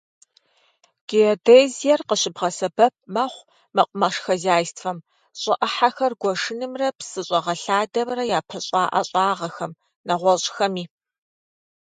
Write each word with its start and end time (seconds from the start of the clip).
Геодезиер 1.09 2.01
къыщыбгъэсэбэп 2.07 2.93
мэхъу 3.13 3.47
мэкъумэш 3.75 4.15
хозяйствэм, 4.25 4.97
щӀы 5.39 5.53
Ӏыхьэхэр 5.59 6.13
гуэшынымрэ 6.21 6.87
псы 6.97 7.21
щӀэгъэлъадэмрэ 7.27 8.23
япыщӀа 8.37 8.81
ӀэщӀагъэхэм, 8.93 9.71
нэгъуэщӀхэми. 10.07 10.83